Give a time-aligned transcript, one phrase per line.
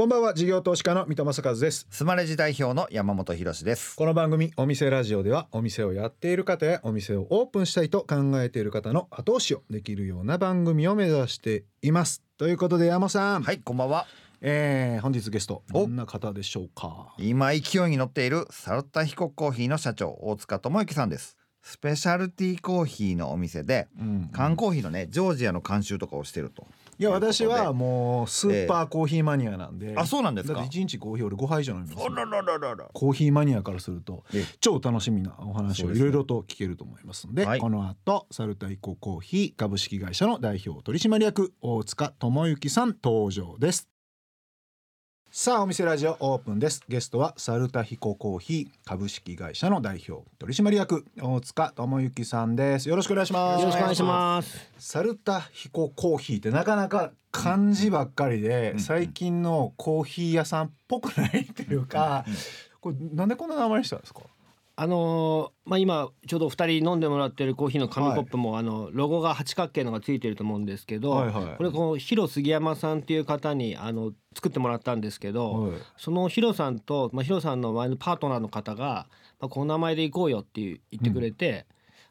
[0.00, 1.86] こんばんは事業投資家の三戸正和です。
[1.90, 3.94] スマレジ代表の山本博です。
[3.96, 12.22] この番組お店ラジオではお店をやっている方やお店をオープンしたいと考えている方の後押しをできるような番組を目指しています。
[12.38, 14.06] ということで山本さん、はいこんばんは。
[14.40, 17.14] えー、本日ゲストどんな方でしょうか？
[17.18, 21.36] 今勢いに乗っているサルタヒココーヒーの社長大塚智之さんです。
[21.62, 24.30] スペシャルティーコーヒーのお店でうん。
[24.32, 26.66] 缶コーヒーのねジョージアの監修とかをしてると
[27.00, 30.54] いや私はもうスーパーコーヒーマニアなんで、あそうなんですか？
[30.54, 32.90] だって1日コーヒー俺5杯以上飲みますあららららら。
[32.92, 37.58] コーヒーマニアからするとえ超楽しみなお話をいろいろと聞けると思いますのではい。
[37.58, 43.88] この後サルタイココーヒー株式会社の代表取締役大塚智之さん登場です
[45.32, 46.82] さあお店ラジオオープンです。
[46.88, 52.88] ゲストはサルタヒココーヒー株式会社の代表取締役大塚智之さんです。
[52.88, 53.60] よろしくお願いします。
[53.60, 54.68] よろしくお願いします。
[54.76, 62.24] サルタヒココーヒーってなかなか漢字ばっかりで、うん最近のコーヒー屋さんっぽくないっていうか、
[62.80, 64.22] これなんでこんな名前にしたんですか？
[64.82, 71.56] あのーまあ今ちょうど二人飲んでもらってるコーヒーの紙コップも、あのロゴが八角形のがついてると思うんですけど、はいはい。
[71.58, 75.72] これこの広杉山さんっていう方にあの作ってもらったんですけど、はい。
[75.98, 79.06] そのヒロさんと、まあ、ヒロさんの前のパートナーの方が、
[79.38, 81.66] まあ、この名前で行こうよっていう言ってくれて、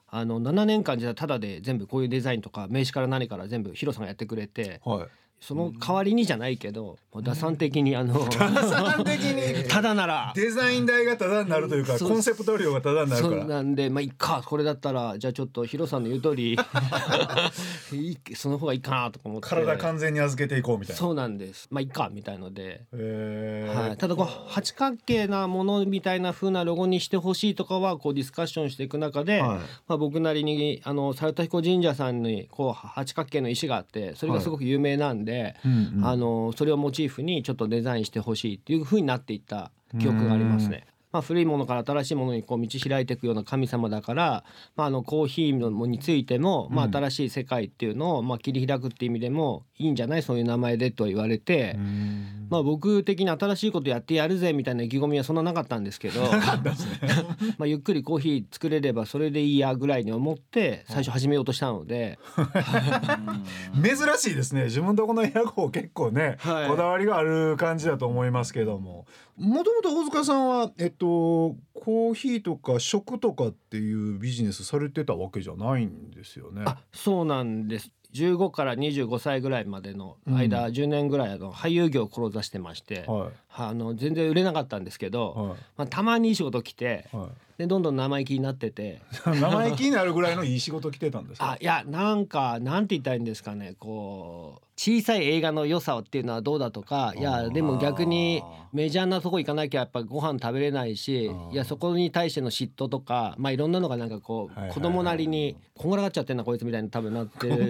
[0.07, 5.07] あの7年間じゃあただで全部こういうデザインとか名刺から何から全部ヒロさんがやってくれてはい
[5.41, 9.67] その代わりにじゃないけど、もう打算的にあの 算的に。
[9.67, 10.33] ただなら。
[10.35, 14.43] デザイン代がタダになるというかコンセプト料がタダになるそうからなんでまあいっか。
[14.45, 16.53] これだったらじゃあちょっとヒロさんの言う通り
[17.93, 19.47] いいその方がいいかなとか思って。
[19.47, 20.99] 体完全に預けていこうみたいな。
[20.99, 21.67] そうなんです。
[21.71, 29.59] まあいっかみたいので、はい、ただこう八角形なものみたいな風なロゴにしてほしいとかはこうディスカッションしていく中で、はい。
[29.87, 35.28] まあ、僕なりにあの猿田彦神社さんにこう八角形の石があってそれがすごく有名なんで、
[35.65, 40.85] うんうんあのそれをモチーフにちょっとデザインしてほしいっていう風になっていった記憶がありますね。
[41.11, 44.43] まあ、古いものから新しいものにこう道開いていくような神様だから、
[44.75, 50.21] まあ、あのコーヒーのについても、まあ、新しい世界っていうのを、まあ、切り開くっていう意味でもいいんじゃない？
[50.23, 52.47] そういう名前でと言われて、うん。
[52.49, 56.21] まあ、僕的に新しいことやってやるぜみたいな意気込みはそんななかったんですけど
[57.59, 62.17] まあゆっくりコーヒー作れればそれでいいやぐらいに思って最初始めようとしたので。
[63.83, 64.65] 珍しいですね。
[64.65, 66.69] 自分とこの屋号結構ね、はい。
[66.69, 69.05] こだわりがある感じだと思いますけども。
[69.37, 76.63] もともと大塚さんはえっとコーヒーとか食とかっていうビジネスされてたわけじゃないんですよね。
[76.65, 87.29] あそうなんです15から25歳ぐらいまでの間、10年ぐらいあの俳優業を志してまして、はあの全然売れなかったんですけど、いはまあ、たまにいい仕事来ていはい。
[87.59, 89.01] でどんどん生意気になってて。
[89.27, 91.51] 生意気になるぐらいのいい仕事来てたんですか？
[91.51, 93.75] あいやなんかなんて言ったらいいんですかね。
[93.77, 107.49] こう小さい映画の良さっていうのはどうだとかいやでも逆にメジャーなとこ行かなきゃやっぱご飯食べれないしいやそこに対しての嫉妬とかまあいろんなのがなんかこう子供なりにこんがらがっちゃってんなこいつみたいに多分なって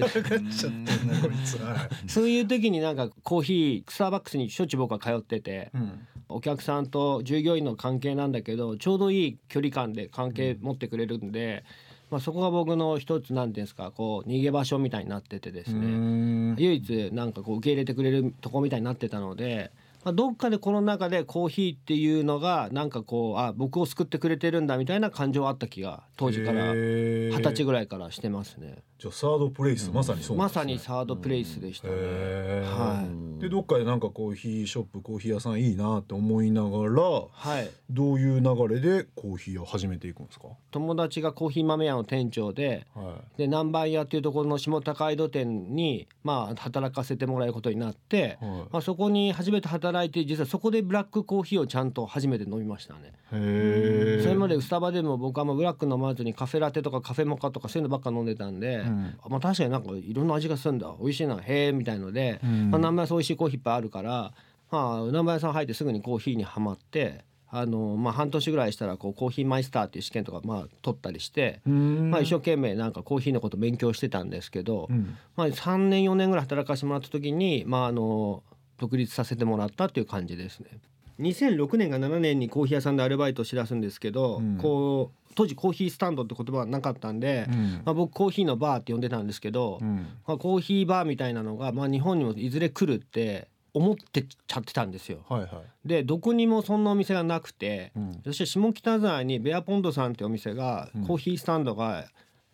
[2.08, 6.06] そういう時になんかコーヒースターバックスにしょっちゅう僕は通っててうん。
[6.32, 11.64] お客さんと従業員の関係なんだけどちょうどいい距離感で関係持ってくれるんで、
[12.12, 19.72] まあ、そこが僕の一つなんていうんですかこう逃げ場所みたいになっててですうねん唯一なんかこう受け入れてくれるとこみたいになってたので。
[20.10, 28.84] まあ、どっかでこの中でコーヒーっていうのがなんかこうあ僕を救ってくれてるんだみたいな感情はあった気が当時から二十歳ぐらいからしてますね。
[28.98, 30.44] じゃあサードプレイス、まさにそうね。
[30.44, 31.94] まさにサードプレイスでしたね。
[31.94, 33.40] はい。
[33.40, 37.70] でどっかでなんかコーヒーショップコーヒー屋さんいいなって思いながらはい。
[37.90, 48.58] どういう流れでコーヒーを始めていくんですか、友達がコーヒー豆屋の店長ではで南蛮屋っていうところの下高井戸店にまあ働かせてもらえることになって、いはい。
[48.72, 53.14] まあ、そこに初めて働いて実はそこでブラックコーヒーをちゃんと初めて飲みましたね。
[53.32, 59.18] それまでスタバでも僕はあんまブラック飲まずにカフェラテとかカフェモカとかそういうのばっか飲んでたんで、ん。
[59.28, 60.94] まあ、確かになんかいろんな味がするんだ。
[61.00, 62.72] 美味しいなへえみたいので、ん。
[62.72, 64.34] まあ、南蛮屋そう美味しいコーヒーいっぱいあるから、
[64.72, 67.28] まあ、南蛮屋さん入ってすぐにコーヒーにはまって。
[67.52, 72.12] あのまあ、半年ぐらいしたらこうコーヒーマイスターっていう試験とかまあ取ったりして、うん。
[72.12, 75.18] まあ、一生懸命なんかコーヒーのこと勉強してたんですけど、うん。
[75.36, 78.44] まあ、3年4年ぐらい働かせてもらった時に、まあ、あの
[78.80, 80.80] 独立させてもらったっていう感じですね。
[81.20, 84.58] 2006年が7年にコーヒー屋さんでアルバイトをしだすんですけど、うん。
[84.58, 87.82] こう当時コーヒースタンドって言葉はなかったんで、うん。
[87.86, 90.08] まあ、僕コーヒーのバーって呼んでたんですけど、うん。
[90.26, 95.20] まあ、コーヒーバーみたいなのが、まあ、日本にもいずれ来るって思ってちゃってたんですよ。
[95.28, 95.88] はいはい。
[95.88, 98.22] でどこにもそんなお店がなくて、うん。
[98.24, 101.06] そして下北沢にベアポンドさんってお店が、うん。
[101.06, 102.06] コーヒースタンドが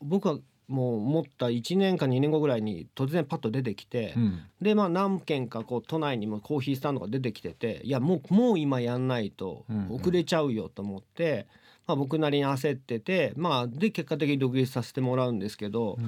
[0.02, 4.40] 僕はもう思った1年か2年後ぐらいに突然パッと出てきて、うん。
[4.62, 9.96] でまあ何軒かこう都内にもコーヒースタンドが出てきてていやもうもう今やんないとうんうん。
[9.96, 11.48] 遅れちゃうよと思って、
[11.88, 16.00] まあ、僕なりに焦っててまあで結果的に独立させてもらうんですけど、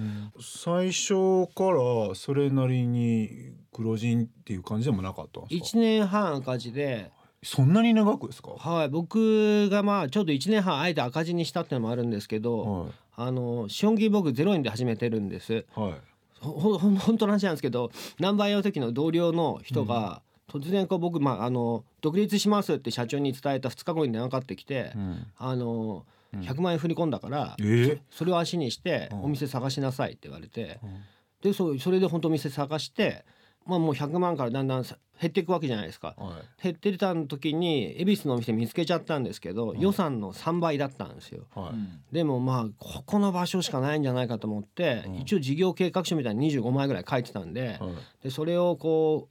[0.42, 7.12] 最初からそれなりに黒人っていう感じでもなかったんですか？1年半赤字で、
[7.44, 8.52] そんなに長くですか？
[8.58, 12.86] はい、僕がまあちょうど1年半あえて赤字にしたっていうのもあるんですけど、は
[13.18, 15.54] あの資本金僕0円で始めてるんです。
[15.54, 15.94] いはい。
[16.40, 25.28] ほほ本当の話なんですけどナンバーの時の同僚の人が、突然こう僕、まあ、あの独立しますって社長に伝えた2日後に電話かかってきて、うん。
[25.38, 26.42] あのうん。
[26.42, 28.00] 100万円振り込んだから、えー？
[28.12, 29.24] それを足にしてうん。
[29.26, 31.02] お店探しなさいって言われて、うん。
[31.42, 33.26] でそうそれで本当お店探して、
[33.68, 36.14] まあ、もう100万からだんだんさ減っていくわけじゃないですか。
[36.18, 36.64] はい。
[36.64, 41.46] 減ってた時に恵比寿のお店見つけちゃったんですけど、ん予算の3倍だったんですよ。
[41.56, 41.74] は
[42.12, 42.14] い。
[42.14, 45.16] でもまあここの場所しかないんじゃないかと思って、うん。
[45.16, 48.24] 一応事業計画書みたいに25枚ぐらい書いてたんで,、はい。
[48.24, 49.30] でそれをこ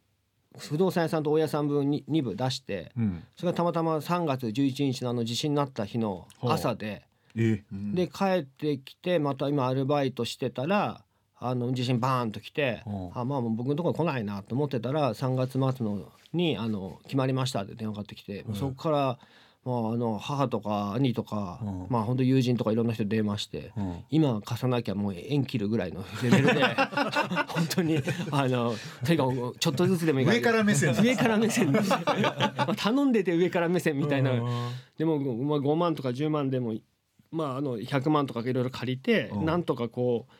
[0.57, 3.23] う不動産屋さんと大家さん分に2部出してうん。
[3.37, 7.07] それがたまたま3月11日のあの地震になった日の朝で、
[7.37, 7.63] え
[7.95, 11.05] で帰ってきてまた今アルバイトしてたら
[11.39, 13.11] あの地震バーンと来て、うん。
[13.15, 18.55] あまあもう僕のところ来ないなと思ってたら3月末のにあの決まりましたって電話かかってきて、うん。
[18.55, 19.19] そこから、
[19.65, 21.87] まあ、あの母とか兄とか、うん。
[21.91, 23.73] まあ本当友人とかいろんな人電話して。
[23.77, 24.05] うん。
[24.11, 26.65] 今貸さなきゃもう縁切るぐらいのレベルで
[27.49, 27.99] 本当に
[28.31, 28.75] あの
[29.05, 31.71] とにかくちょっとずつでもいい上から目線上から目線。
[32.77, 34.31] 頼んでて上から目線みたいな。
[34.97, 36.75] でも、まあ、5万とか10万でも
[37.31, 39.45] まああの100万とかいろいろ借りて、うん。
[39.45, 40.33] なんとかこう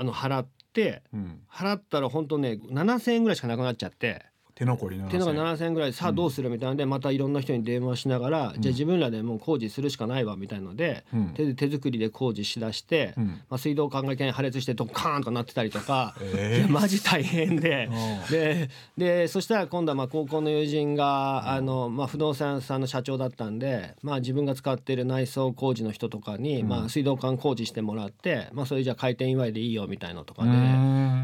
[0.00, 4.24] あの払ってうん払ったら本当ね7,000円ぐらいしかなくなっちゃって。
[4.60, 5.92] 手残りなっていうのが7,000円ぐらい。
[5.94, 11.28] さあどうするみたいなのでまたいろんな人に電話しながら、じゃあ自分らでもう工事するしかないわみたいので、うん。
[11.30, 13.26] 手手作りで工事しだして、うん。
[13.48, 17.88] まあ、水道管がけに破裂してドッカーンとなってたりとか、えいやマジ大変で。
[17.90, 18.30] うん。
[18.30, 18.68] で
[18.98, 30.48] でそしたら今度はまあ高校の友人が、あのまあ、不動産屋さんの社長だったんで、まあ、自分が使ってる内装工事の人とかに、まあ、水道管工事してもらって、まあ、それじゃあ開店祝いでいいよみたいのとかで。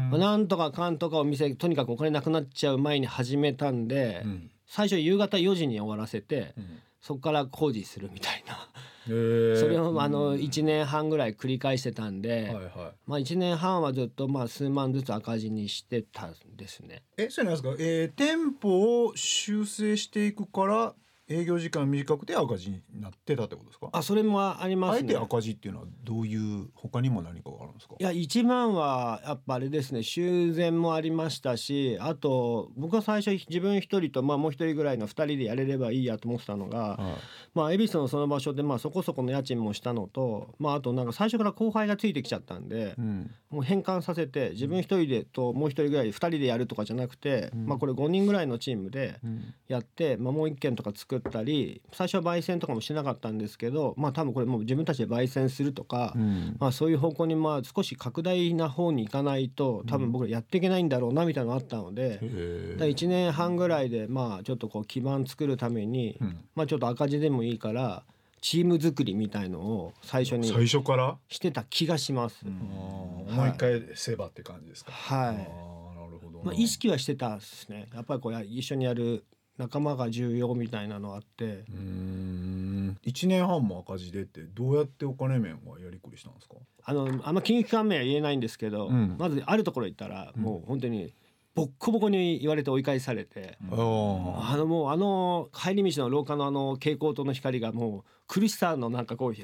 [0.07, 4.51] まあ、なんとかかんとかお店とにかくお金なくなっちゃう前に始めたんで、うん。
[4.65, 6.79] 最初夕方4時に終わらせて、うん。
[7.01, 8.69] そこから工事するみたいな、
[9.07, 9.09] え。
[9.09, 12.71] ー それをあの1年半ぐらい繰り返してたんで、はいはい。
[13.05, 17.03] まあ、1年半はずっとまあ数万ずつ赤字にしてたんですね。
[17.17, 20.95] えそれなんですか、えー、店舗を修正していくから
[21.29, 23.89] 営業時間短くて赤字になってたってことですか？
[23.91, 25.09] あそれもありますね。
[25.09, 25.17] あえて。
[25.17, 27.95] 赤字っていうのはどういう他にも何かがあるんですか？
[27.99, 30.03] いや一番はやっぱあれですね。
[30.03, 37.17] 修繕もありましたしあと僕は最初自分一人と、まあ、もう一人ぐらいの二人でやれればいいやと思ってたのが、は
[37.53, 43.31] まあ、恵比寿のその場所でまあそこそこの家賃もしたのと、まあ、あとなんか最初から後輩がついてきちゃったんでい、うん。
[43.49, 47.65] もう変換させて自分一人でともう一人ぐらい二人でやるとかじゃなくて、うん。
[47.67, 49.53] まあ、これ5人ぐらいのチームでうん。
[49.67, 56.55] やって、まあ、もう一軒とか作ったり最初は焙煎とかもしなかったんですけどまあ多分これもう自分たちで焙煎するとか、うん。
[56.59, 62.19] まあ、そういう方向にまあ少し拡大な方に行かないと多分僕らやっていけないんだろうなみたいなのがあったので。
[62.21, 66.37] へだから1年半ぐらいでまあちょっとこう基盤作るために、うん。
[66.55, 68.03] まあちょっと赤字でもいいから
[68.41, 72.45] チーム作りみたいのを最初に最初から、してた気がします。
[72.45, 73.49] あーはい。
[73.49, 75.27] 思い返せばって感じですか、はい。
[75.27, 76.39] あーなるほど。
[76.39, 77.87] なまあ、意識はしてたですね。
[77.93, 79.23] やっぱりこうや一緒にやる
[79.57, 82.97] 仲間が重要みたいなのあってうーん。
[83.05, 86.55] 1年半も赤字でってどうやってお金面はやりくりしたんですか？
[86.85, 89.15] あのあんま金融機関名は言えないんですけど、うん。
[89.17, 91.13] まずあるところ行ったらもう本当に
[91.55, 93.57] ボッコボコに言われて追い返されて。
[93.71, 94.53] あー。
[94.53, 99.35] あのもうあの帰り道の廊下のあの蛍光灯の光がもう苦しさのなんかこう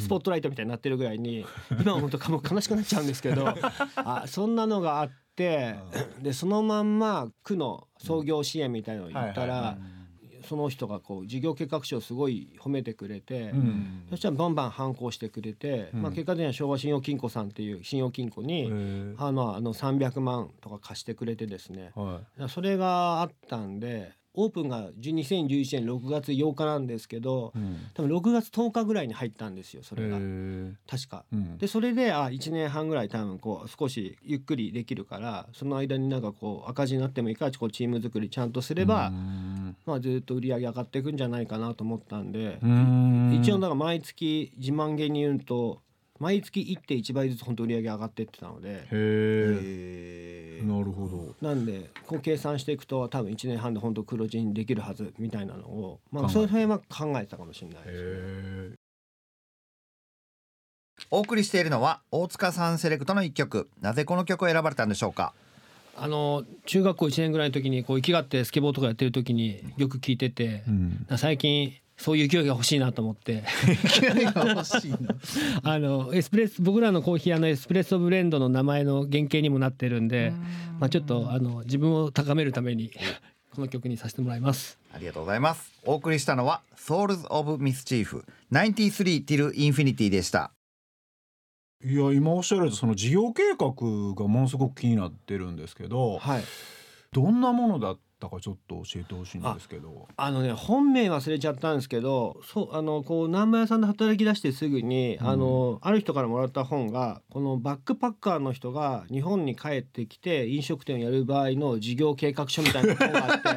[0.00, 1.44] スポットライトみたいになってるぐらいに、
[1.80, 3.44] 今は本当かもう悲しくなっちゃうんですけど
[3.96, 5.14] あそんなのがあって
[6.22, 9.78] でそのまんま区の創業支援みたいのを言ったら、
[10.46, 14.02] その人がこう事業計画書をすごい褒めてくれて、うん。
[14.10, 16.02] そしたらバンバン反抗してくれて、うん。
[16.02, 18.72] まあ、結果的には昭和信用金庫さんっていう信用金庫に、
[19.18, 22.48] あのあの300万とか貸してくれてですね、はい。
[22.48, 25.48] それがあったんでオープンが2011
[25.80, 27.78] 年6月8日なんですけどうん。
[27.94, 30.18] 多分6月10日ぐらいに入ったんですよそれが。
[30.86, 31.24] 確か。
[31.32, 31.58] うん。
[31.58, 39.76] でそれであ1年半ぐらい多分こう少しゆっくりできるからその間になんかこう赤字になってもいいからこうチーム作りちゃんとすれば、うん。
[39.86, 43.38] まあ、ずっと売り上げ上がっていくんじゃないかなと思ったんで、うん。
[43.40, 45.80] 一応だから毎月自慢げに言うと
[46.20, 48.68] 毎月1.1倍ずつ本当売り上げ上がってってたので。
[48.68, 51.34] へえなるほど。
[51.40, 58.02] なんでこう計算していくと多分1年半で本当黒字にできるはずみたいなのをまあその辺は考えてたかもしれないですね。
[58.02, 58.02] へ
[58.72, 58.74] え
[61.10, 63.70] お送りしているのは大塚さんセレクトの一曲。
[63.80, 65.32] なぜこの曲を選ばれたんでしょうか？
[65.96, 71.06] あの中学校1年ぐらいの時にこう生きがってスケボーとかやってる時によく聞いてて、うん。
[71.16, 73.44] 最近そういう勢いが欲しいなと思って。
[73.66, 74.98] 欲しいな
[75.62, 80.32] あのエスプレッソ僕らのコーヒーあのエスプレッソブレンドの名前の原型にもなってるんで
[80.80, 82.90] まあ、ちょっとあの自分を高めるために
[83.54, 84.78] この曲にさせてもらいます。
[84.94, 85.70] ありがとうございます。
[85.84, 90.52] お送りしたのは Souls of Mischief 93 till Infinity でした。
[91.84, 96.44] いや今おっしゃられたその事業計画がものすごく気になってるんですけどはい。
[97.12, 100.06] どんなものだったかちょっと教えてほしいんですけど。
[100.16, 105.28] あのね本名忘れちゃったんですけどそうあのこう南波屋さんで働き出してすぐに、うん。
[105.28, 113.48] あのある人からもらった本がこのバックパッカーの人が日本に帰ってきて飲食店をやる場合の事業計画書みたいな本があって。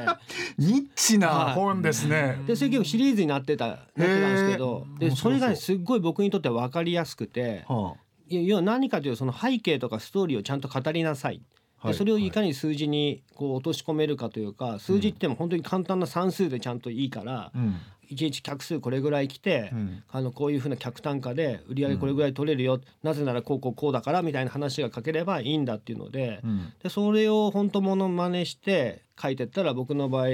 [0.58, 1.54] ニッチなはい。
[1.56, 7.96] 本ですね、でそれ結構シリーズになってたなってたんですけどでそれがねすっごい僕にとっては分かりやすくては
[8.30, 11.42] いや要は何かというとその背景とかストーリーをちゃんと語りなさい。
[11.84, 12.32] あでそれをい。
[12.32, 17.52] かに数字にこう落とし込めるかというか数字っても本当に簡単な算数でちゃんといいから
[18.14, 20.04] うんいちいち客数これぐらい来て、うん。
[20.10, 26.74] あのこういうふうな客単価で売り上げこれぐらい取れるよ、なぜならこうこうこうだからみたいな話が書ければいいんだっていうので,、うん。
[26.82, 30.28] でそれを本当もの真似して書いてったら僕の場合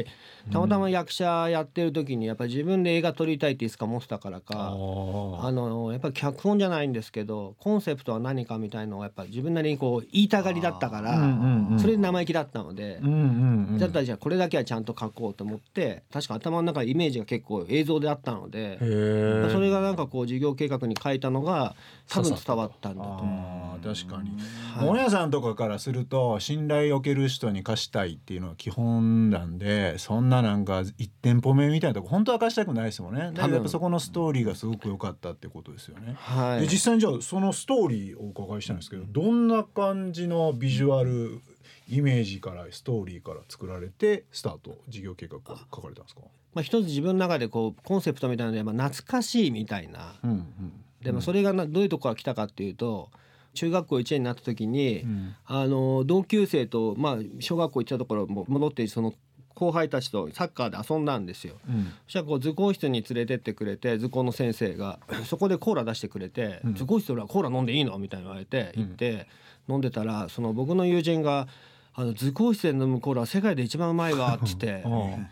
[0.52, 4.54] たまたま役者やってる時にやっぱり自分で映画撮りたいっていつか思ってたからあか。
[4.74, 5.46] ー。
[5.46, 11.80] あのやっぱり脚本じゃないんですけどコンセプトは何かみたいのをやっぱ自分なりにこう言いたがりだったから、うんうんうん。
[11.80, 13.78] それで生意気だったので、うんうんうん。
[13.80, 21.76] だったらじゃあこれだけはちゃんと書こうと思って確か頭の中でイメージが結構映像であったので、それがなんかこう事業計画に書いたのが
[22.10, 23.26] 多分伝わったんだと思う。
[23.26, 24.32] あー確かに。
[24.76, 24.88] はい。
[24.88, 33.32] 大家さんとかからすると信頼を受ける人に貸したいっていうのは基本なんでそんななんか一店舗目みたいなとこ本当は貸したくないですもんね。
[33.34, 36.16] だけどやっぱそこのストーリーがすごく良かったってことですよね。
[36.18, 36.62] はい。
[36.62, 41.42] で実際にじゃあそのストーリーをお伺いしたんですけどどんな感じのビジュアル
[41.89, 46.22] イメージからストーリーから作られてスタート事業計画が書かれたんですか、
[46.53, 50.15] まあ、一つ自分の中でこうコンセプトみたいなので、まあ、懐かしいみたいな。
[50.24, 53.10] うんうん、でもそれがなどういうとこから来たかっていうと
[53.53, 55.36] 中学校1年になった時に、うん。
[55.46, 59.13] あの同級生と、まあ、小学校行ったところも戻ってその
[59.55, 61.55] 後輩たちとサッカーで遊んだんですよ。
[61.67, 61.91] うん。
[62.05, 66.74] そしたらこう図工室に連れてってくれて図工の先生がそこでコーラ出してくれて「うん。
[66.75, 68.84] 図工室で俺はコーラ飲んでいいの?」みたいに言われてうん。
[68.84, 69.27] 行って
[69.67, 71.48] 飲んでたらその僕の友人が
[72.00, 74.86] 「あの図工室で飲むコーラは世界で一番うまいわ」っつって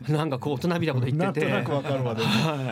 [0.09, 1.39] なんかこう大人びたこと言って。
[1.39, 1.49] て。
[1.49, 2.23] なんとなくわかるわで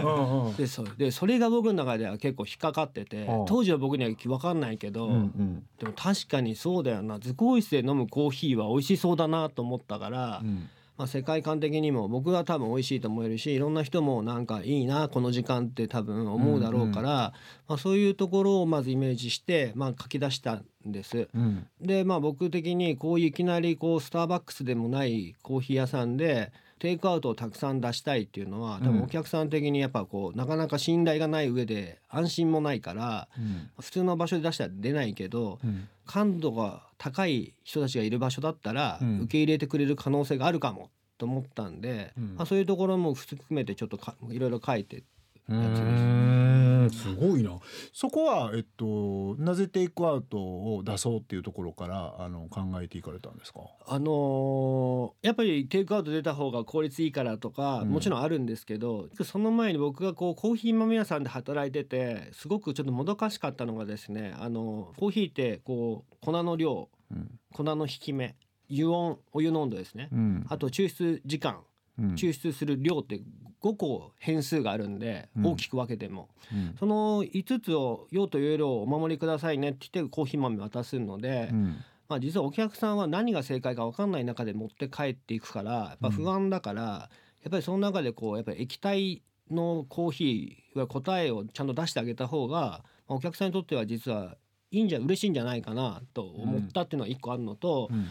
[0.02, 0.54] も、はい。
[0.56, 3.46] でそでそれが僕の中では結構引っかかっててうん。
[3.46, 5.64] 当時は僕には分かんないけど、うんうん。
[5.80, 7.20] でも確かにそうだよな。
[7.20, 17.34] 図工室で飲むコーヒーは美味しそうだなと思ったから、うんまあ、世界観的にも僕は多分美味しいと思えるしいろんな人もなんかいいなこの時間って多分思うだろうから、
[17.68, 21.28] まあ、そういうところをまずイメージして、まあ、書き出したんです。
[21.34, 26.52] うんでまあ僕的にこういきなりこうスターバックスでもないコーヒー屋さんで
[26.86, 28.98] テイクアウトをたくさん出したいっていうのは多うん。
[28.98, 33.70] 分お客さん的にやっぱこうなかなか信頼がない上で安心もないからうん。
[33.80, 35.88] 普通の場所で出したら出ないけどうん。
[36.06, 39.20] 感度が高い人たちがいる場所だったらうん。
[39.22, 42.36] 受け入れてくれる可能性があるかもと思ったんで、うん。
[42.36, 45.02] まあ、そういうところも含めてちょっとかいろいろ書いて
[45.50, 46.90] うーん。
[46.92, 47.60] すごいな。
[47.94, 53.62] そこはえっとなぜテイクアウトを出そうっていうところからあの考えていかれたんですか？
[53.88, 57.90] あのーやっぱりテイクアウト出た方が効率いいからとか、うん。
[57.90, 67.40] もちろんあるんですけどその前に僕がこうコーヒー豆屋さんで働いててすごくちょっともどかしかったのがですねあのコーヒーってこう粉の量うん。
[67.52, 68.36] 粉の引き目
[68.70, 70.46] 油温お湯の温度ですね、うん。
[70.50, 71.62] あと抽出時間
[71.98, 72.14] うん。
[72.16, 73.22] 抽出する量って
[73.66, 75.48] 5個変数があるんで、うん。
[75.48, 76.30] 大きく分けても。
[76.54, 76.76] うん。
[76.80, 81.76] その5つを用という量をお守りくださいねって言ってコーヒー豆渡すので、うん。
[82.08, 87.10] まあ、実はお客さんは何が正解か分かんない中で持って帰っていくからやっぱ不安だから、
[87.42, 94.38] やっぱりその中でこうやっぱり液体のコーヒーは答えをちゃんと出してあげた方が、まあお客さんにとっては実は
[94.70, 98.08] いいんじゃ嬉しいんじゃないかなと思ったっていうのが一個あるのと、うん。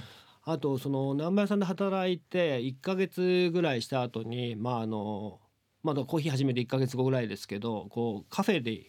[0.47, 5.41] あとその南波屋さんで働いて1ヶ月ぐらいした後にまああの
[5.85, 8.87] まだコーヒー始めて1ヶ月後ぐらいですけどこうカフェで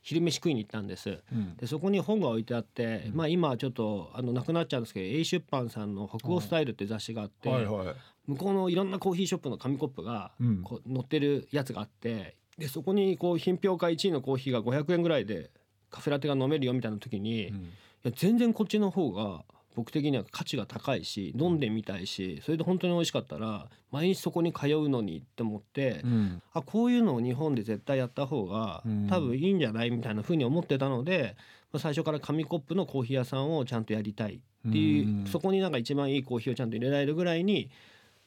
[0.00, 1.18] 昼飯食いに行ったんです。
[1.32, 1.56] うん。
[1.56, 7.94] でそこに本が置いてあって、まあ今はちょっとあのなくなっちゃうんですけど A 出版さんの「北欧スタイル」っていう雑誌があって、はいはい。
[8.26, 10.62] 向こうのいろんなコーヒーショップの紙コップがうん。
[10.62, 15.50] こう載ってるやつがあってでそこにこう品評会1位のコーヒーが500円ぐらいで
[15.90, 17.72] カフェラテが飲めるよみたいな時に、いうん。
[18.04, 19.44] や全然こっちの方が
[19.78, 26.42] 僕的には価値が高いし飲んでみたいしそれで本当に美味しかったら毎日そこに通うのにって思って、うん。
[26.52, 29.06] あこういうのを日本で絶対やった方がうん。
[29.08, 31.36] 多分いいんじゃないみたいな風に思ってたので、
[31.72, 35.26] まあ、最初から紙コップのコーヒー屋さんをちゃんとやりたいっていう、うん。
[35.26, 37.70] そこになんか一番いいコーヒーをちゃんと入れられるぐらいに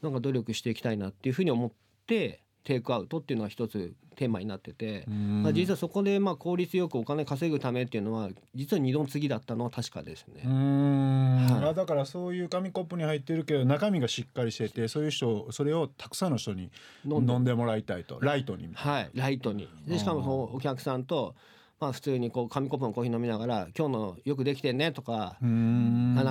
[0.01, 1.71] なんか努力していきたいなっていう風に思っ
[2.07, 5.05] てテイクアウトっていうのは一つテーマになってて。
[5.07, 10.43] まあ、実はそこでまあ効率よくお金稼ぐためっていうのは実は二度次だったのは確かですね。
[10.43, 11.69] はい。
[11.69, 16.71] あだからそういう紙コップに入ってるけど中身がしっかりしててそういう人それをたくさんの人に
[17.05, 18.19] 飲んで飲んでもらいたいと。
[18.21, 18.69] ライトに。
[18.73, 19.67] はい、ライトに。
[19.87, 21.35] でしかもそのお客さんと、
[21.81, 25.47] まあ、普通にこう紙コップのコーヒー飲みながら「今日のよくできてんね」とか、な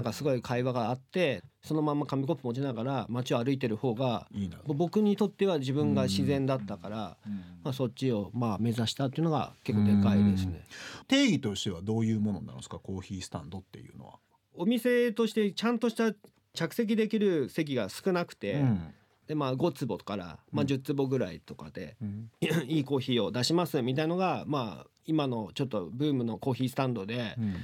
[0.00, 4.28] んかすごい会話があってそのまま紙コップ持ちながら街を歩いてる方が
[4.66, 7.16] 僕にとっては自分が自然だったから、
[7.64, 10.64] まあ、そっちをまあ目指したっていうのが結構でかいですね。
[11.08, 12.78] 定義としてはどういうものなんですか？
[12.78, 14.20] コーヒースタンドっていうのは。
[14.54, 16.12] お店としてちゃんとした
[16.54, 18.94] 着席できる席が少なくて、うん。
[19.26, 22.30] でまあ5坪から、まあ、10坪ぐらいとかで、うん。
[22.70, 27.56] いいコーヒーを出しますみたいのがまあ今のちょっとブームのコーヒースタンドで、うん。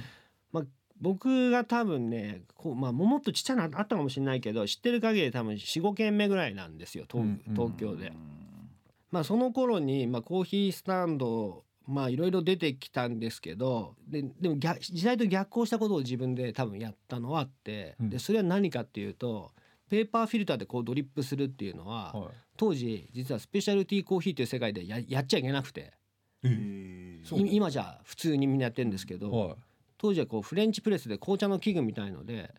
[1.01, 8.13] 僕が多分ねこう、まあ、もっとちっちゃなのあったかもしれないけど知ってる限り多分45軒目ぐらいなんですよ東,、京で。
[9.11, 18.09] まあ、その頃に、まあ、コーヒースタンドまあいろいろ出てきたんですけどででも逆時代と逆行したことを自分で多分やったのはあって、うん。
[18.09, 19.51] でそれは何かっていうと
[19.89, 25.93] ペーパーフィルターでこうドリップするっていうのは、は当時実はスペシャルティーコーヒーっていう世界でややっちゃいけなくて
[26.43, 29.55] 今じゃ普通にみんなやってるんですけど、はい。
[29.97, 32.53] 当時はこうフレンチプレスで紅茶の器具みたいので、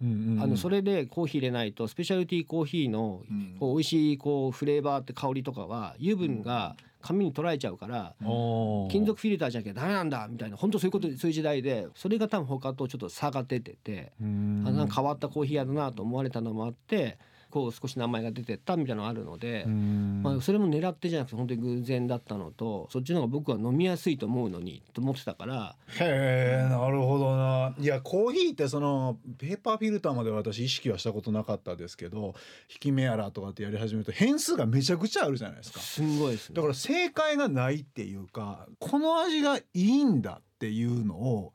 [0.00, 3.56] うんうんあのそれでコーヒー入れないとスペシャルティーコーヒーのうん。
[3.58, 14.64] こう美味しいこうフレーバーって香りとかは油分が紙に取られちゃうから金属フィルターじゃなきゃダメなんだみたいな本当そういうことそういう時代でそれが多分他とちょっと差が出ててうん。
[14.66, 17.18] あなんか変わったコーヒー屋だなと思われたのもあって
[17.56, 19.70] こう少し名前が出てったみたいなのがあるのでう。
[19.70, 20.20] ん。
[20.22, 25.74] まあ、それも狙ってじゃなくて本当に偶然だったのとそっちの方が僕は飲みやすいと思うのにと思ってたから。
[25.98, 27.74] へえなるほどな。
[27.78, 32.34] いやコーヒーってそのペーパーフィルターまでは私意識はしたことなかったですけど
[32.70, 35.80] 引き目やらとかってやり始めると変数がめちゃくちゃあるじゃないですか。
[35.80, 36.56] すんごいですね。
[36.56, 41.54] だから正解がないっていうかこの味がいいんだっていうのを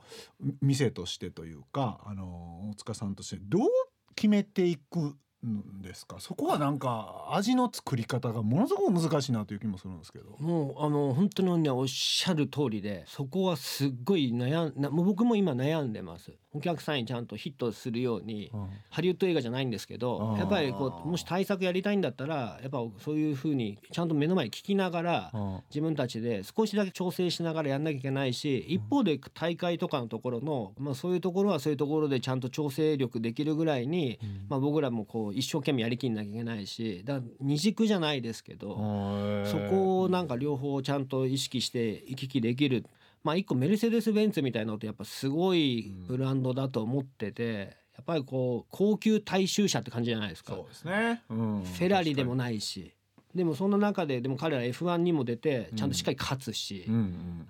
[0.63, 3.69] 店としてというかあの大塚さんとしてどう
[4.15, 5.15] 決めていく
[5.47, 6.17] んですか？
[6.19, 10.35] そこはなんか味の作り方がものすごく難しいなという気もするんですけど。
[10.39, 18.51] もうあの本当にねおっしゃる通りでそこはすっごい悩ん僕も今悩んでますお客さんにちゃんとヒットするように
[18.89, 25.51] ハリウッド映画じゃないんですけどやっぱりこうもし対策やりたいんだったらやっぱそういうふうにちゃんと目の前に聞きながらうん。
[25.69, 39.41] 自分たちで少しだけ調整しながらやんなきゃいけないし一方で大会とかのところの、まあ、そういうところはそういうところでちゃんと調整力できるぐらいに、まあ、僕らもこう一生懸命やりきんなきゃいけないしだから二軸じゃないですけど。
[39.45, 42.85] そこをなんか両方ちゃんと意識して行き来できる
[43.23, 50.53] まあ一個メルセデス・ベンツみたいなのってやっぱすごいブランドだと思っててやっぱりこう高級大衆車って感じじゃないですか。
[50.53, 52.95] そうですね、うん、フェラリでもないし
[53.35, 56.85] でもそんな中ででも彼ら F1 にも出てちゃんとしっかり勝つし、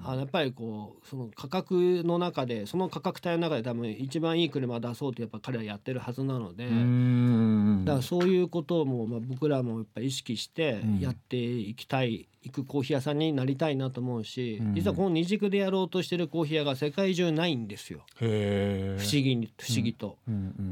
[0.03, 6.67] あのやっぱりこうその価格の中でその価格帯の中で多分一番いい車出そうとやっぱ彼らやってるはずなので。
[6.67, 10.99] うんだからそういうこともまあ僕らもやっぱ意識してうん。
[10.99, 14.75] やっていきたい、行くコーヒー屋さんになりたいなと思うし、うん。
[14.75, 18.05] 実はこの二軸でやろうとしてるコーヒー屋が世界中ないんですよ。
[18.17, 20.17] 不思議に不思議と、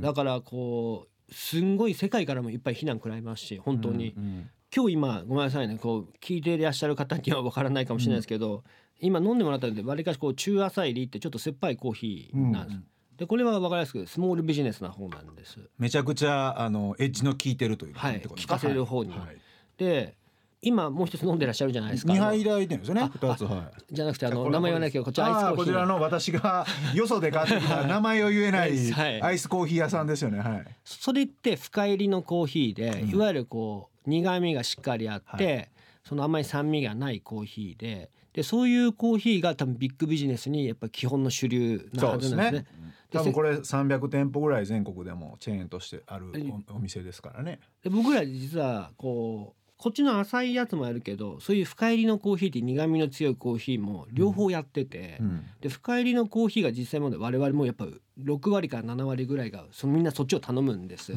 [0.01, 5.77] だからこうすんごい世界からもいっぱい非難食らいますし本当に、うんうん今日今ごめんなさいね。
[5.77, 8.63] こう聞いていらっしゃる方には分からないかもしれないですけど、
[8.99, 12.83] 今飲んでもらったのでわりかしこう中浅入りってちょっと酸っぱいコーヒーなんです、うん
[13.19, 15.59] でこれは分かりやすくスモールビジネスな方なんです。
[15.77, 18.21] めちゃくちゃあのエッジの効いてるというはい。
[18.21, 19.11] 効かせる方に。
[19.11, 19.37] はい。
[19.77, 20.15] で
[20.61, 22.13] 今もう一つ飲んでらっしゃるじゃないですか。
[22.13, 23.93] 二杯いただいてるんですよねあ二つはい。
[23.93, 25.55] じゃなくてあの名前言わなきゃこっちアイスコーヒー。
[25.57, 30.39] こちらの私がよそで買ってきた 名前を言えないアイスコーヒー屋さんですよね。
[30.39, 30.65] はい。
[30.85, 35.69] それって深入りのコーヒーで、いわゆるこう苦味がしっかりあって、
[36.03, 42.67] その甘い酸味がないコーヒーででそういうコーヒーが多分ビッグビジネスにやっぱり基本の主流なはずなんですね。
[43.11, 47.59] 多分これ300店舗ぐらい全国でもチェーンとしてあるえおお店ですからね。
[47.83, 55.45] で僕ら実はこうこっちの浅いやつもやるけどそういう深入りのコーヒーって苦味の強いコーヒーも両方やってて、うん。
[55.59, 57.87] で深入りのコーヒーが実際問題我々もやっぱ
[58.21, 61.13] 6割から7割ぐらいがそのみんなそっちを頼むんです。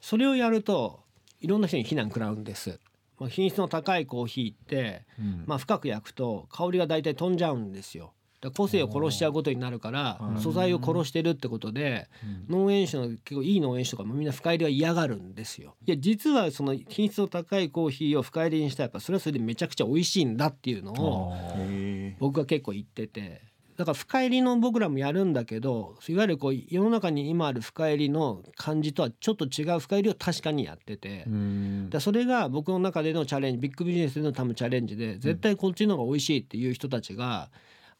[0.00, 1.03] それをやると
[1.44, 2.80] いろんな人に非難食らうんです。
[3.20, 8.14] まあ、品質の高いコーヒーって、うんまあ、深く焼くと香りが大体飛んじゃうんですよ。
[8.54, 12.08] 個性を殺しちゃうことになるからうん素材を殺してるってことで
[12.48, 15.76] 農園酒の結構いい農園酒とかもみんな深入りは嫌がるんですよ。
[15.86, 23.40] いや実はその品質の高いコーヒーを深入りにしたらやっぱそれはそれでめちゃくちゃ美味しいんだっていうのをへ僕は結構言ってて
[23.76, 31.24] だから深入りの僕らもやるんだけどいわゆるこう世の中に今ある深入りの感じとはちょっと違う深入りを確かにやってて。
[31.26, 31.90] うん。
[31.90, 37.50] だそれが僕の中でのチャレンジビッグビジネスでの多分チャレンジで絶対こっちの方が美味しいっていう人たちが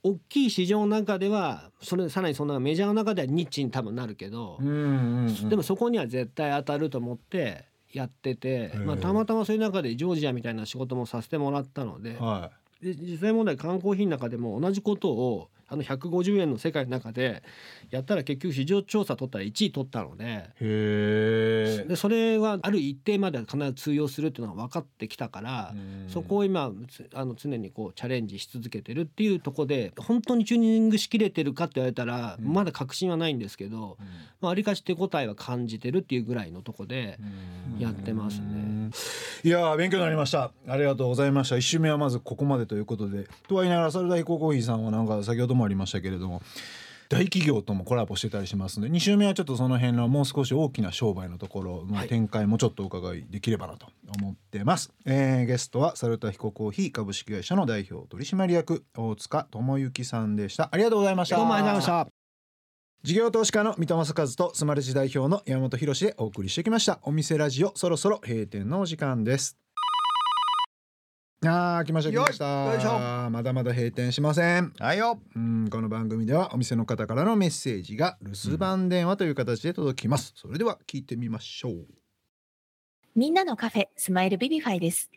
[0.03, 5.49] 大きい市場の中ではそれさらにそんなメジャーの中ではニッチに多分なるけどうんうんうん。
[5.49, 12.51] でもそこには絶対当たると思ってやってて、まあ、たまたまそういう中でジョージアみたいな仕事もさせてもらったのでは
[12.83, 17.43] で実際問題缶コーヒーの中でも同じことをあの150円の世界の中で
[17.91, 20.25] やったら結局市場調査取ったら1位取ったので。
[20.25, 21.85] いへえ。
[21.89, 25.75] でそれはある一定までは必ず通用するっていうのが分かってきたから、
[26.09, 32.53] そこを今つあの常にこうチャレンジし続けてるっていうところで本当にチューニングしきれてるかって言われたら、うん。
[32.53, 33.97] まだ確信はないんですけど、
[34.41, 37.19] まあ、ありかし手応えは感じてるっていうぐらいのとこで
[37.79, 38.91] やってますね。
[39.43, 40.53] いやー勉強になりました。
[40.67, 41.57] ありがとうございました。
[41.57, 43.29] 一週目はまずここまでということで。
[43.49, 46.43] とは言いながらサルダヒココーヒーさんはなんか先ほどもありましたけれども
[47.09, 53.87] 大企業ともコラボしてたりしますので2週目はちょっとその辺のもう少し大きな商売のところの展開もちょっとお伺いできればなと
[54.19, 60.69] 思ってます、えーゲストはサルタヒココーヒー株式会社の代表取締役大塚智之さんでした。
[60.73, 61.37] ありがとうございました。
[61.37, 62.13] どうもありがとうございました。
[63.03, 66.99] 事業投資家の三戸正和とスマレジ代表の山本博史でお送りしてきました。
[67.03, 69.59] お店ラジオそろそろ閉店のお時間です
[71.47, 81.87] あー来ました来ましたよいよいしょまだまだ閉店しませんはいようんこの番組ではお店の方からのメッセージが留守番電話という形で届きます、それでは聞いてみましょう
[83.17, 85.09] みんなのカフェスマイルビビファイです。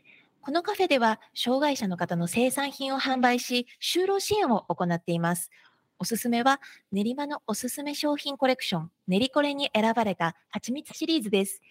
[0.42, 5.50] このカフェでは、障害者の方の生産品を販売し、就労支援を行っています。
[5.98, 6.62] おすすめは、
[6.92, 11.64] 練馬のおすすめ商品コレクション、練りコレに選ばれた蜂蜜シリーズです。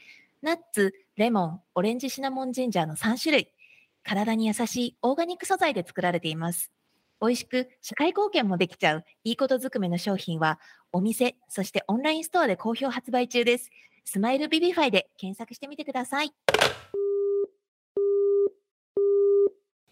[0.43, 3.53] ナッツ、レモン、オレンジシナモンジンジャーの3種類。
[4.07, 6.71] 体に優しいオーガニック素材で作られています。
[7.21, 10.61] 美味しく社会貢献もできちゃういいことずくめの商品は、
[10.93, 13.69] お店、そしてオンラインストアで好評発売中です。
[14.05, 16.31] スマイルビビファイで検索してみてください。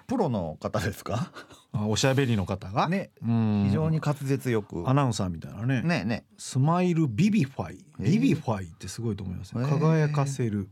[0.07, 1.33] プロの方ですか？
[1.73, 3.11] あおしゃべりの方が、ね。
[3.21, 3.65] うん。
[3.67, 4.89] 非常に滑舌よく。
[4.89, 5.83] アナウンサーみたいなね。
[5.83, 7.85] ねねスマイルビビファイ。
[8.01, 8.05] え。
[8.05, 9.67] ービビファイってすごいと思いますね、え。
[9.67, 10.69] ー輝かせる。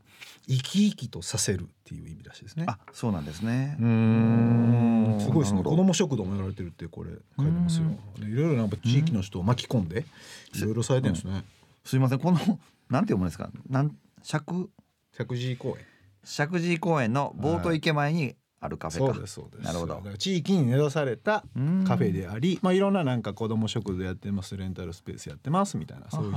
[0.47, 2.65] 生き生きとさせるっていう意味らしいですね。
[2.67, 3.77] あそうなんですね。
[3.79, 5.21] うーん。
[5.21, 5.63] すごいですね。
[5.63, 5.85] 子ど。
[5.85, 7.87] も食堂もやられてるってこれ書いてますよ。
[8.19, 10.07] でいろいろなんか地域の人を巻き込んで
[10.55, 11.45] いろいろされてるんですね。
[11.85, 13.51] すいませんこのなんて読むんですか？
[13.69, 15.85] なん石石神井公園。
[16.25, 19.65] 石神井公園のボート池前にあるカフェか、そうですそうです。
[19.65, 20.01] なるほど。
[20.17, 21.85] 地域に根ざされたうん。
[21.85, 26.33] カフェでありまあいろんななんか子ども食堂やってますレンタルスペースやってますみたいなそういう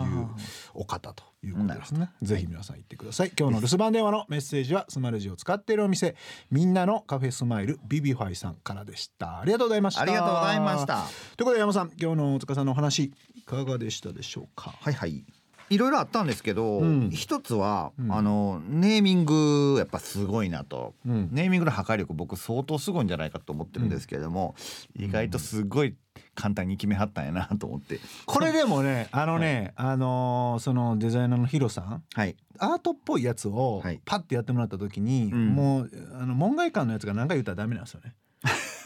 [0.73, 2.09] お方ということですね。
[2.23, 3.31] ぜひ皆さん行ってください。
[3.37, 6.15] 今日の留守番電話のメッセージはスマレジを使っているお店
[6.49, 9.41] みんなのカフェスマイルビビファイさんからでした。
[9.41, 10.01] ありがとうございました。
[10.01, 11.03] ありがとうございました。
[11.37, 14.73] ということで山さん今日の大塚さんのお話いかがでしたでしょうか？
[14.79, 15.23] はいはい
[15.69, 17.09] いろいろあったんですけど、うん。
[17.11, 18.11] 一つは、うん。
[18.13, 21.29] あのネーミングやっぱすごいなと、うん。
[21.31, 24.55] ネーミングの破壊力僕相当すごいんじゃないかと思ってるんですけれども、
[24.95, 25.95] 意外とすごい
[26.35, 27.99] 簡単に決めはったんやなと思って。
[28.25, 32.35] これでもね あのね、あのーそのデザイナーのヒロさんはい。
[32.59, 33.99] アートっぽいやつをはい。
[34.05, 35.49] パッてやってもらった時に、うん。
[35.55, 38.13] もうあの門外漢のやつが何回言ったらダメなんですよね。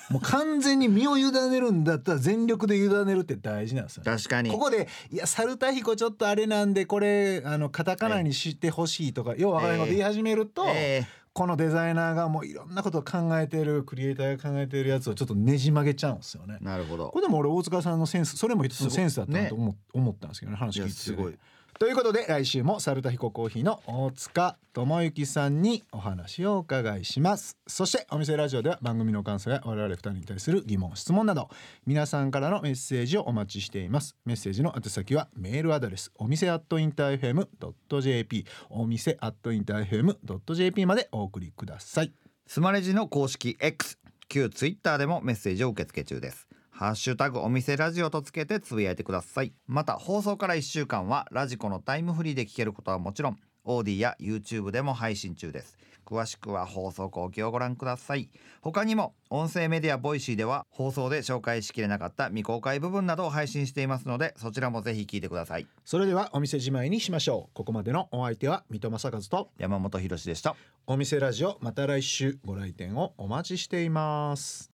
[0.10, 4.12] もう完全に身を委ねるんだったら全力で委ねるって大事なんですよね。
[4.12, 4.50] 確かに。
[4.50, 16.58] ここで「いやサルタヒコちょっとあれなんでこれあのカタカナにしてほしい」とかようわからないこと言い始めると、えこのデザイナーがもういろんなことを考えてるクリエイターが考えてるやつをちょっとねじ曲げちゃうんですよね。
[16.62, 16.64] ー。
[16.64, 17.10] なるほど。
[17.10, 21.00] これでも俺大塚さんのセンスそれも一つのセンスだったなねと思,、思ったんですけどね話聞いてて。
[21.00, 21.38] すごい
[21.80, 27.56] ということで来週もサルタヒココーヒーの大塚智之さんにお話をお伺いします。
[27.68, 31.48] そしてお店ラジオでは番組の感想や我々二人に対する疑問質問など
[31.88, 34.18] 皆さんからのメッセージをお待ちしています。
[34.26, 42.12] メッセージの宛先はメールアドレスお店アットインター FM.jp お店アットインター FM.jp までお送りください。
[42.46, 46.49] スマレジの公式 X 旧ツイッターでもメッセージを受け付け中です。
[46.80, 49.52] ハッシュタグお店ラジオとつけてつぶやいてください。
[49.68, 55.78] また放送から1週間はラジコのタイムフリーで聞けることはもちろんオーディや YouTube でも配信中です。
[56.06, 58.30] 詳しくは放送後記をご覧ください。
[58.62, 65.68] 他にも音声メディアボイシーでは放送で紹介しきれなかった未公開部分などを配信していますのでそちらもぜひ聞いてください。
[65.84, 67.54] それではお店じまいにしましょう。
[67.56, 70.56] ここまでのお相手は三戸政和と山本博士でした。
[70.88, 74.68] お店ラジオまた来週ご来店をお待ちしています